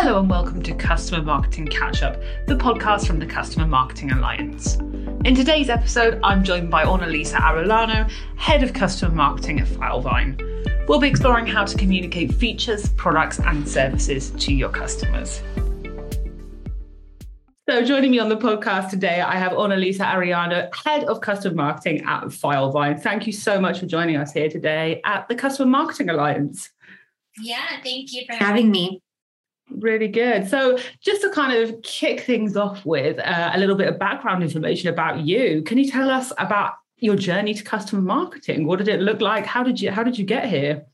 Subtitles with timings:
[0.00, 4.76] Hello and welcome to Customer Marketing Catch Up, the podcast from the Customer Marketing Alliance.
[5.24, 10.86] In today's episode, I'm joined by Aunalisa Arellano, Head of Customer Marketing at Filevine.
[10.86, 15.42] We'll be exploring how to communicate features, products, and services to your customers.
[17.68, 22.04] So, joining me on the podcast today, I have Aunalisa Arellano, Head of Customer Marketing
[22.06, 23.02] at Filevine.
[23.02, 26.70] Thank you so much for joining us here today at the Customer Marketing Alliance.
[27.40, 29.02] Yeah, thank you for having me.
[29.70, 30.48] Really good.
[30.48, 34.42] So, just to kind of kick things off with uh, a little bit of background
[34.42, 38.66] information about you, can you tell us about your journey to customer marketing?
[38.66, 39.46] What did it look like?
[39.46, 40.86] How did you How did you get here?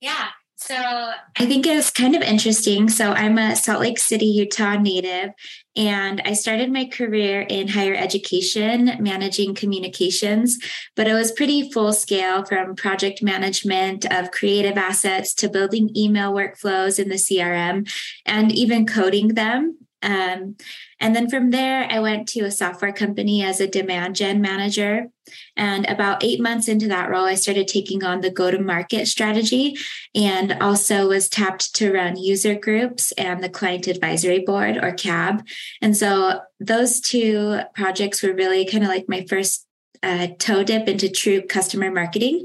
[0.00, 0.28] Yeah.
[0.66, 2.88] So I think it was kind of interesting.
[2.88, 5.30] So I'm a Salt Lake City, Utah native,
[5.76, 10.58] and I started my career in higher education, managing communications,
[10.96, 16.32] but it was pretty full scale from project management of creative assets to building email
[16.32, 17.88] workflows in the CRM
[18.24, 19.78] and even coding them.
[20.02, 20.56] Um,
[20.98, 25.08] and then from there, I went to a software company as a demand gen manager.
[25.56, 29.06] And about eight months into that role, I started taking on the go to market
[29.06, 29.76] strategy
[30.14, 35.44] and also was tapped to run user groups and the client advisory board or CAB.
[35.82, 39.65] And so those two projects were really kind of like my first
[40.02, 42.44] uh, toe dip into true customer marketing.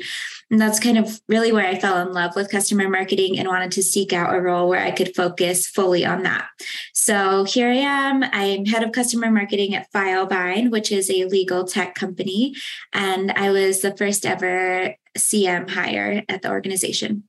[0.49, 3.71] And that's kind of really where I fell in love with customer marketing and wanted
[3.73, 6.47] to seek out a role where I could focus fully on that.
[6.93, 8.23] So here I am.
[8.23, 12.53] I'm head of customer marketing at Filevine, which is a legal tech company.
[12.91, 17.23] And I was the first ever CM hire at the organization.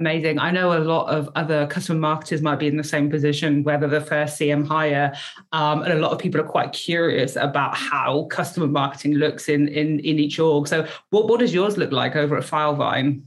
[0.00, 0.38] Amazing.
[0.38, 3.88] I know a lot of other customer marketers might be in the same position, whether
[3.88, 5.12] the first CM hire,
[5.50, 9.66] um, and a lot of people are quite curious about how customer marketing looks in
[9.66, 10.68] in in each org.
[10.68, 13.22] So, what what does yours look like over at Filevine?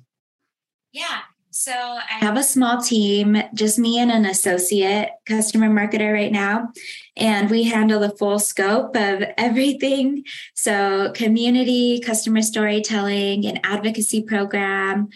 [0.93, 1.21] Yeah.
[1.53, 6.71] So I have a small team, just me and an associate customer marketer right now.
[7.17, 10.23] And we handle the full scope of everything.
[10.55, 15.09] So, community, customer storytelling, an advocacy program,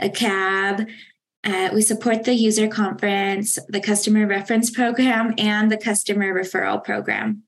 [0.00, 0.88] a cab.
[1.42, 7.42] Uh, we support the user conference, the customer reference program, and the customer referral program.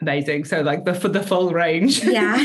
[0.00, 0.46] Amazing.
[0.46, 2.02] So, like the for the full range.
[2.02, 2.42] Yeah.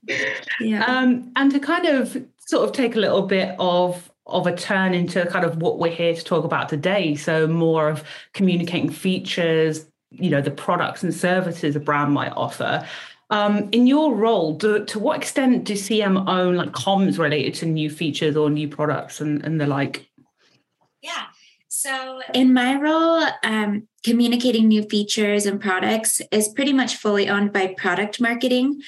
[0.60, 0.84] yeah.
[0.84, 4.92] Um, and to kind of sort of take a little bit of of a turn
[4.94, 7.14] into kind of what we're here to talk about today.
[7.14, 8.02] So more of
[8.34, 12.86] communicating features, you know, the products and services a brand might offer.
[13.28, 17.66] Um, in your role, do, to what extent do CM own like comms related to
[17.66, 20.08] new features or new products and, and the like?
[21.02, 21.24] Yeah.
[21.68, 27.52] So in my role, um, communicating new features and products is pretty much fully owned
[27.52, 28.80] by product marketing,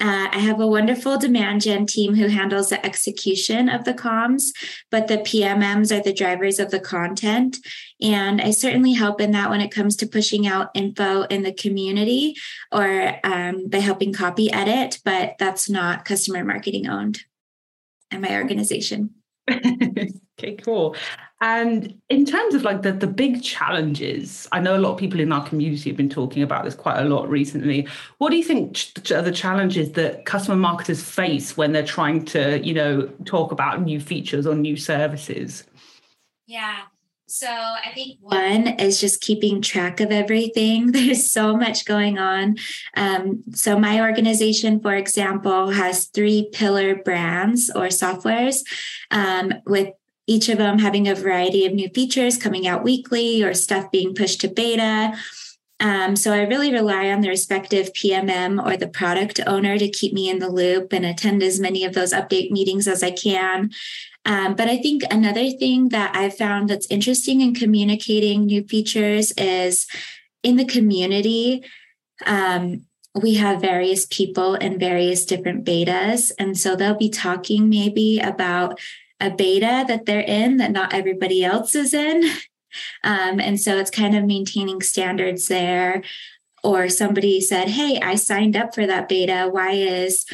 [0.00, 4.50] uh, I have a wonderful demand gen team who handles the execution of the comms,
[4.90, 7.58] but the PMMs are the drivers of the content.
[8.00, 11.52] And I certainly help in that when it comes to pushing out info in the
[11.52, 12.36] community
[12.70, 17.20] or um, by helping copy edit, but that's not customer marketing owned
[18.12, 19.14] at my organization.
[19.50, 20.94] okay, cool.
[21.40, 25.20] And in terms of like the, the big challenges, I know a lot of people
[25.20, 27.86] in our community have been talking about this quite a lot recently.
[28.18, 28.76] What do you think
[29.12, 33.82] are the challenges that customer marketers face when they're trying to, you know, talk about
[33.82, 35.64] new features or new services?
[36.46, 36.78] Yeah.
[37.30, 40.92] So I think one is just keeping track of everything.
[40.92, 42.56] There's so much going on.
[42.96, 48.62] Um, so my organization, for example, has three pillar brands or softwares
[49.10, 49.90] um, with
[50.28, 54.14] each of them having a variety of new features coming out weekly or stuff being
[54.14, 55.16] pushed to beta.
[55.80, 60.12] Um, so I really rely on the respective PMM or the product owner to keep
[60.12, 63.70] me in the loop and attend as many of those update meetings as I can.
[64.24, 69.32] Um, but I think another thing that I've found that's interesting in communicating new features
[69.38, 69.86] is
[70.42, 71.64] in the community.
[72.26, 72.84] Um,
[73.14, 76.32] we have various people in various different betas.
[76.38, 78.78] And so they'll be talking maybe about
[79.20, 82.24] a beta that they're in that not everybody else is in.
[83.02, 86.02] Um, and so it's kind of maintaining standards there.
[86.62, 89.48] Or somebody said, Hey, I signed up for that beta.
[89.50, 90.26] Why is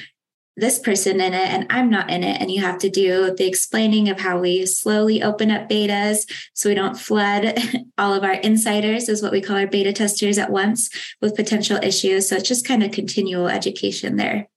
[0.57, 2.41] this person in it and I'm not in it.
[2.41, 6.69] And you have to do the explaining of how we slowly open up betas so
[6.69, 7.59] we don't flood
[7.99, 10.91] all of our insiders, is what we call our beta testers at once
[11.21, 12.29] with potential issues.
[12.29, 14.49] So it's just kind of continual education there.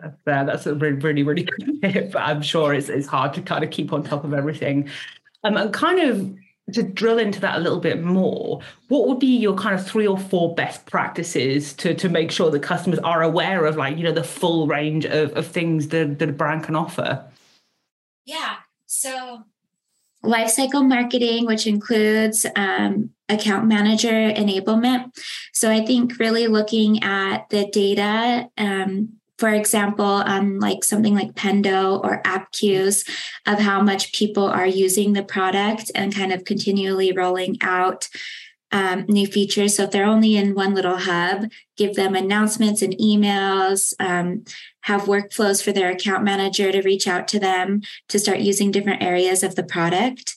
[0.00, 2.14] That's, uh, that's a really, really, really good tip.
[2.16, 4.88] I'm sure it's, it's hard to kind of keep on top of everything.
[5.44, 6.34] Um, and kind of
[6.74, 10.06] to drill into that a little bit more, what would be your kind of three
[10.06, 14.04] or four best practices to to make sure that customers are aware of like, you
[14.04, 17.24] know, the full range of, of things that, that a brand can offer?
[18.24, 18.56] Yeah.
[18.86, 19.44] So
[20.24, 25.16] lifecycle marketing, which includes um, account manager enablement.
[25.52, 31.32] So I think really looking at the data, um, for example, on like something like
[31.32, 33.08] Pendo or Appcues
[33.46, 38.06] of how much people are using the product and kind of continually rolling out
[38.70, 39.74] um, new features.
[39.74, 44.44] So if they're only in one little hub, give them announcements and emails, um,
[44.82, 49.02] have workflows for their account manager to reach out to them to start using different
[49.02, 50.36] areas of the product.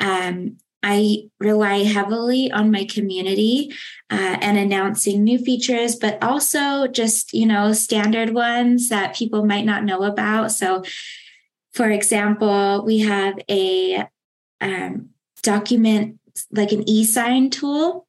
[0.00, 3.72] Um, I rely heavily on my community
[4.10, 9.64] uh, and announcing new features, but also just, you know, standard ones that people might
[9.64, 10.52] not know about.
[10.52, 10.84] So,
[11.72, 14.04] for example, we have a
[14.60, 15.08] um,
[15.42, 16.20] document
[16.50, 18.06] like an e-sign tool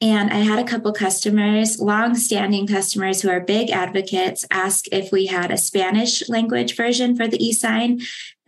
[0.00, 5.26] and I had a couple customers, long-standing customers who are big advocates, ask if we
[5.26, 8.00] had a Spanish language version for the e-sign.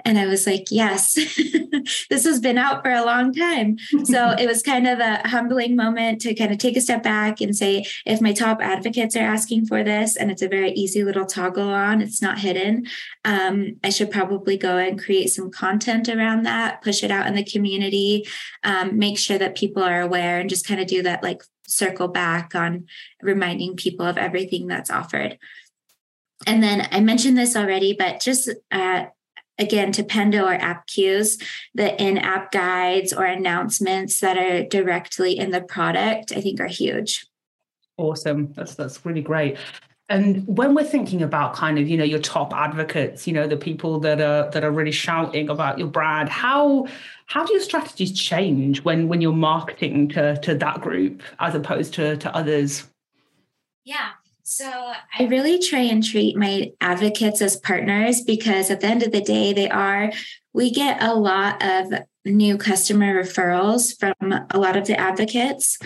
[0.05, 1.15] And I was like, yes,
[2.11, 3.79] this has been out for a long time.
[4.05, 7.41] So it was kind of a humbling moment to kind of take a step back
[7.41, 11.05] and say, if my top advocates are asking for this, and it's a very easy
[11.05, 12.87] little toggle on, it's not hidden,
[13.25, 17.35] um, I should probably go and create some content around that, push it out in
[17.35, 18.27] the community,
[18.65, 22.09] um, make sure that people are aware, and just kind of do that like circle
[22.09, 22.87] back on
[23.23, 25.39] reminding people of everything that's offered.
[26.47, 29.07] And then I mentioned this already, but just uh,
[29.59, 31.43] again to Pendo or Appcues,
[31.75, 37.27] the in-app guides or announcements that are directly in the product, I think are huge.
[37.97, 38.53] Awesome.
[38.53, 39.57] That's that's really great.
[40.11, 43.59] And when we're thinking about kind of, you know, your top advocates, you know, the
[43.59, 46.87] people that are that are really shouting about your brand, how
[47.27, 51.93] how do your strategies change when when you're marketing to to that group as opposed
[51.95, 52.87] to to others?
[53.85, 54.11] Yeah.
[54.51, 54.65] So
[55.19, 59.21] I really try and treat my advocates as partners because at the end of the
[59.21, 60.11] day, they are,
[60.55, 61.93] we get a lot of
[62.25, 65.79] new customer referrals from a lot of the advocates.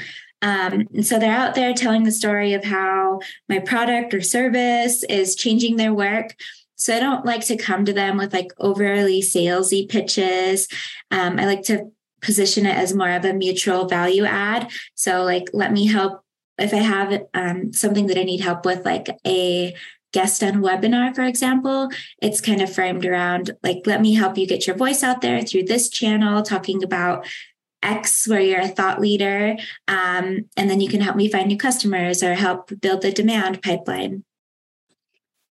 [0.43, 3.19] Um, and so they're out there telling the story of how
[3.49, 6.37] my product or service is changing their work.
[6.77, 10.69] So I don't like to come to them with like overly salesy pitches.
[11.11, 14.71] Um, I like to position it as more of a mutual value add.
[14.95, 16.22] So like, let me help
[16.59, 19.75] if I have um, something that I need help with, like a
[20.13, 21.89] guest on webinar, for example,
[22.21, 25.43] it's kind of framed around like, let me help you get your voice out there
[25.43, 27.27] through this channel, talking about
[27.83, 29.57] X, where you're a thought leader.
[29.89, 33.63] Um, and then you can help me find new customers or help build the demand
[33.63, 34.25] pipeline.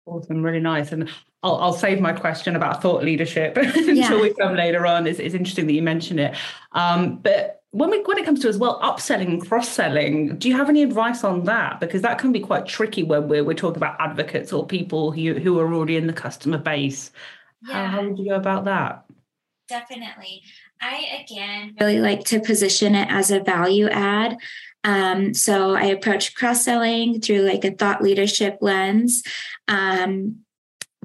[0.05, 0.91] Awesome, really nice.
[0.91, 1.09] And
[1.44, 4.21] I'll, I'll save my question about thought leadership until yeah.
[4.21, 5.05] we come later on.
[5.05, 6.35] It's, it's interesting that you mention it.
[6.71, 10.57] Um, but when we when it comes to as well upselling and cross-selling do you
[10.57, 11.79] have any advice on that?
[11.79, 15.35] Because that can be quite tricky when we're, we're talking about advocates or people who,
[15.35, 17.12] who are already in the customer base.
[17.68, 17.88] Yeah.
[17.88, 19.06] how, how would you go about that?
[19.69, 20.41] Definitely.
[20.81, 24.38] I again really like to position it as a value add.
[24.83, 29.21] Um, so i approach cross-selling through like a thought leadership lens.
[29.68, 30.38] Um,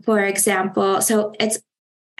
[0.04, 1.60] for example so it's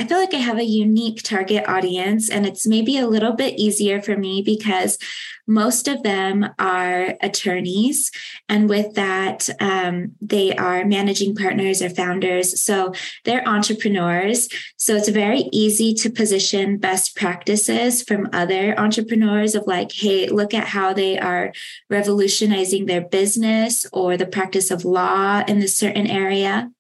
[0.03, 3.57] I feel like I have a unique target audience, and it's maybe a little bit
[3.57, 4.99] easier for me because
[5.47, 8.11] most of them are attorneys.
[8.49, 12.61] And with that, um, they are managing partners or founders.
[12.61, 12.93] So
[13.25, 14.49] they're entrepreneurs.
[14.77, 20.53] So it's very easy to position best practices from other entrepreneurs of like, hey, look
[20.53, 21.53] at how they are
[21.91, 26.73] revolutionizing their business or the practice of law in this certain area.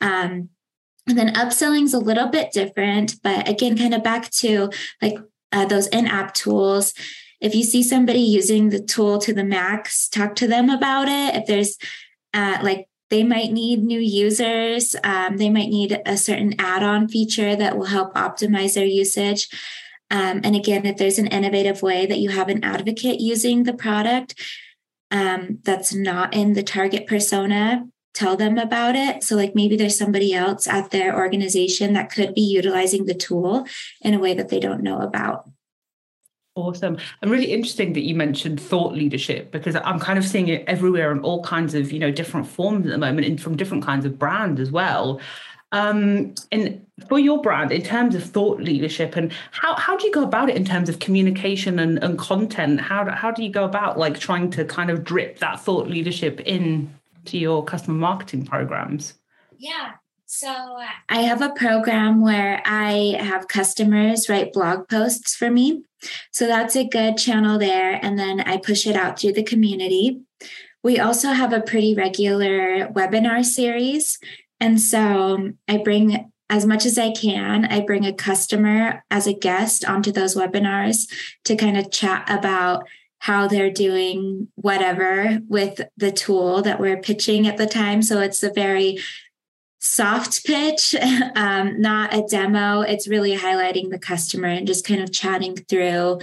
[0.00, 0.48] Um,
[1.08, 4.70] and then upselling is a little bit different, but again, kind of back to
[5.00, 5.16] like
[5.52, 6.92] uh, those in app tools.
[7.40, 11.36] If you see somebody using the tool to the max, talk to them about it.
[11.36, 11.76] If there's
[12.34, 17.08] uh, like they might need new users, um, they might need a certain add on
[17.08, 19.48] feature that will help optimize their usage.
[20.10, 23.74] Um, and again, if there's an innovative way that you have an advocate using the
[23.74, 24.34] product
[25.10, 27.86] um, that's not in the target persona,
[28.16, 29.22] tell them about it.
[29.22, 33.66] So, like maybe there's somebody else at their organization that could be utilizing the tool
[34.00, 35.48] in a way that they don't know about.
[36.54, 36.96] Awesome.
[37.20, 41.12] And really interesting that you mentioned thought leadership because I'm kind of seeing it everywhere
[41.12, 44.06] in all kinds of, you know, different forms at the moment and from different kinds
[44.06, 45.20] of brands as well.
[45.72, 50.12] Um, and for your brand, in terms of thought leadership and how, how do you
[50.12, 52.80] go about it in terms of communication and, and content?
[52.80, 56.40] How how do you go about like trying to kind of drip that thought leadership
[56.40, 56.95] in
[57.26, 59.14] to your customer marketing programs?
[59.58, 59.92] Yeah.
[60.26, 65.84] So uh, I have a program where I have customers write blog posts for me.
[66.32, 67.98] So that's a good channel there.
[68.02, 70.20] And then I push it out through the community.
[70.82, 74.18] We also have a pretty regular webinar series.
[74.60, 79.32] And so I bring as much as I can, I bring a customer as a
[79.32, 81.08] guest onto those webinars
[81.44, 82.84] to kind of chat about
[83.26, 88.00] how they're doing whatever with the tool that we're pitching at the time.
[88.00, 89.00] So it's a very
[89.80, 90.94] soft pitch,
[91.34, 92.82] um, not a demo.
[92.82, 96.20] It's really highlighting the customer and just kind of chatting through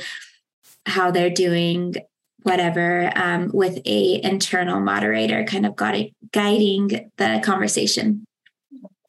[0.85, 1.95] how they're doing
[2.43, 8.25] whatever um, with a internal moderator kind of guiding the conversation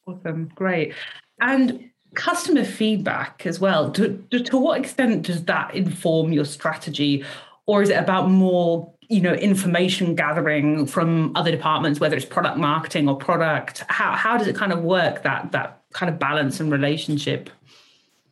[0.07, 0.93] awesome great
[1.41, 7.25] and customer feedback as well to, to, to what extent does that inform your strategy
[7.67, 12.57] or is it about more you know information gathering from other departments whether it's product
[12.57, 16.59] marketing or product how, how does it kind of work that that kind of balance
[16.59, 17.49] and relationship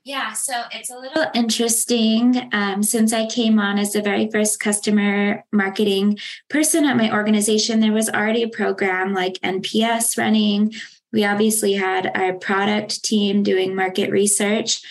[0.05, 2.49] yeah, so it's a little interesting.
[2.51, 6.17] Um, since I came on as the very first customer marketing
[6.49, 10.73] person at my organization, there was already a program like NPS running.
[11.13, 14.81] We obviously had our product team doing market research.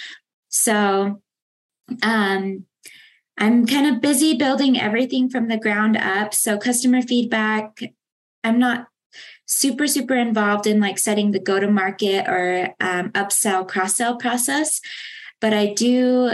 [0.48, 1.20] So
[2.02, 2.64] um,
[3.38, 6.34] I'm kind of busy building everything from the ground up.
[6.34, 7.80] So, customer feedback,
[8.44, 8.88] I'm not
[9.46, 14.16] super, super involved in like setting the go to market or um, upsell, cross sell
[14.16, 14.80] process.
[15.40, 16.32] But I do,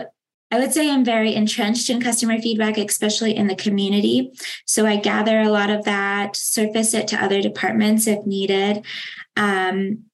[0.50, 4.32] I would say I'm very entrenched in customer feedback, especially in the community.
[4.66, 8.84] So I gather a lot of that, surface it to other departments if needed.
[9.36, 10.04] Um,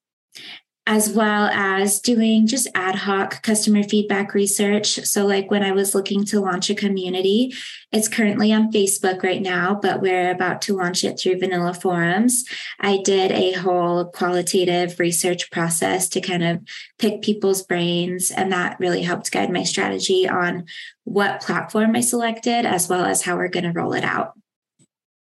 [0.86, 5.00] as well as doing just ad hoc customer feedback research.
[5.04, 7.54] So, like when I was looking to launch a community,
[7.90, 12.44] it's currently on Facebook right now, but we're about to launch it through Vanilla Forums.
[12.80, 16.60] I did a whole qualitative research process to kind of
[16.98, 20.66] pick people's brains, and that really helped guide my strategy on
[21.04, 24.34] what platform I selected, as well as how we're going to roll it out.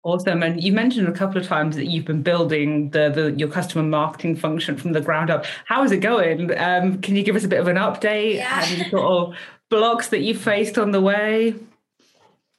[0.04, 0.42] Awesome.
[0.42, 3.82] And you mentioned a couple of times that you've been building the, the your customer
[3.82, 5.46] marketing function from the ground up.
[5.64, 6.56] How is it going?
[6.58, 8.62] Um, can you give us a bit of an update yeah.
[8.62, 9.34] and sort of
[9.70, 11.54] blocks that you faced on the way?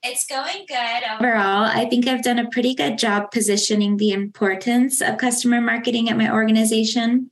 [0.01, 1.65] It's going good overall.
[1.65, 6.17] I think I've done a pretty good job positioning the importance of customer marketing at
[6.17, 7.29] my organization.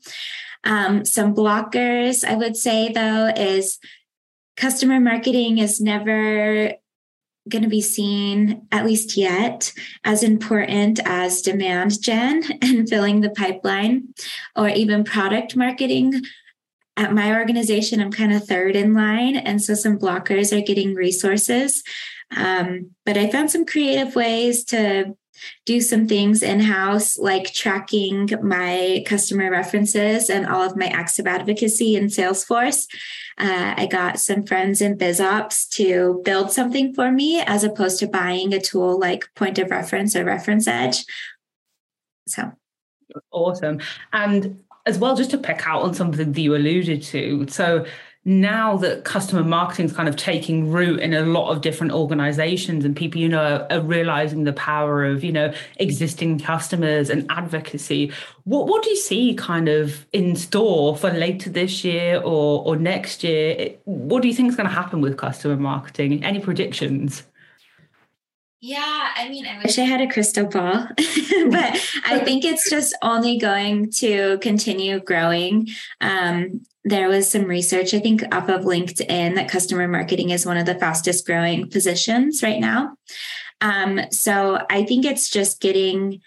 [0.64, 3.80] Um, some blockers, I would say, though, is
[4.58, 6.74] customer marketing is never
[7.50, 9.74] going to be seen, at least yet,
[10.04, 14.14] as important as demand gen and filling the pipeline
[14.56, 16.22] or even product marketing.
[16.96, 19.36] At my organization, I'm kind of third in line.
[19.36, 21.84] And so some blockers are getting resources.
[22.36, 25.16] Um, but I found some creative ways to
[25.66, 31.20] do some things in house, like tracking my customer references and all of my acts
[31.20, 32.88] of advocacy in Salesforce.
[33.38, 38.08] Uh, I got some friends in BizOps to build something for me as opposed to
[38.08, 41.06] buying a tool like Point of Reference or Reference Edge.
[42.28, 42.52] So
[43.32, 43.80] awesome.
[44.12, 47.48] And as well, just to pick out on something that you alluded to.
[47.48, 47.86] So
[48.26, 52.86] now that customer marketing is kind of taking root in a lot of different organizations
[52.86, 57.30] and people you know are, are, realizing the power of you know existing customers and
[57.30, 58.12] advocacy
[58.46, 62.76] what what do you see kind of in store for later this year or or
[62.76, 63.76] next year?
[63.86, 66.24] What do you think is going to happen with customer marketing?
[66.24, 67.24] Any predictions
[68.66, 72.96] yeah, I mean, I wish I had a crystal ball, but I think it's just
[73.02, 75.68] only going to continue growing.
[76.00, 80.56] Um, there was some research, I think, off of LinkedIn that customer marketing is one
[80.56, 82.96] of the fastest growing positions right now.
[83.60, 86.22] Um, so I think it's just getting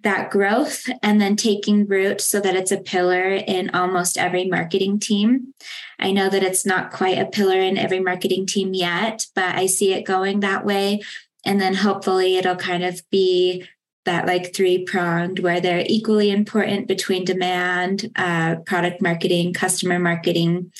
[0.00, 4.98] that growth and then taking root so that it's a pillar in almost every marketing
[4.98, 5.54] team.
[6.00, 9.66] I know that it's not quite a pillar in every marketing team yet, but I
[9.66, 11.00] see it going that way.
[11.44, 13.66] And then hopefully it'll kind of be
[14.04, 20.72] that like three pronged where they're equally important between demand, uh, product marketing, customer marketing.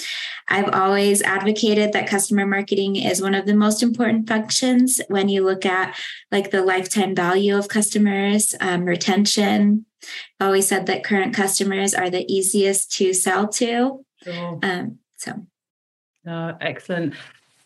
[0.48, 5.42] I've always advocated that customer marketing is one of the most important functions when you
[5.42, 5.96] look at
[6.30, 9.86] like the lifetime value of customers, um, retention.
[10.38, 14.04] I've always said that current customers are the easiest to sell to.
[14.22, 14.58] Sure.
[14.62, 15.46] Um, so,
[16.28, 17.14] uh, excellent.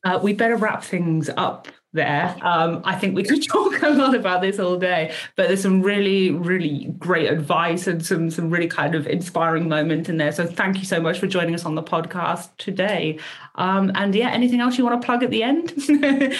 [0.04, 2.36] Uh, we better wrap things up there.
[2.42, 5.82] Um, I think we could talk a lot about this all day, but there's some
[5.82, 10.32] really, really great advice and some some really kind of inspiring moment in there.
[10.32, 13.18] So thank you so much for joining us on the podcast today.
[13.54, 15.72] Um, and yeah, anything else you want to plug at the end?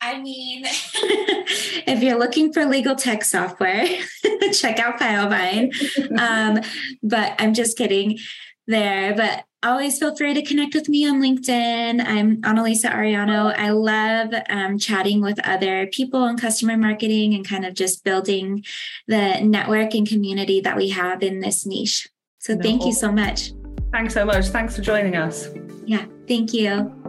[0.00, 3.86] I mean, if you're looking for legal tech software,
[4.52, 5.72] check out Filevine.
[6.20, 6.60] Um,
[7.02, 8.18] but I'm just kidding
[8.66, 9.14] there.
[9.14, 12.04] But always feel free to connect with me on LinkedIn.
[12.04, 13.54] I'm Aunalisa Arellano.
[13.56, 18.64] I love um, chatting with other people in customer marketing and kind of just building
[19.08, 22.08] the network and community that we have in this niche.
[22.38, 22.62] So no.
[22.62, 23.52] thank you so much.
[23.92, 24.46] Thanks so much.
[24.46, 25.48] Thanks for joining us.
[25.86, 27.03] Yeah, thank you.